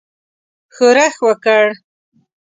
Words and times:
ښورښ 0.75 1.15
وکړ. 1.27 1.63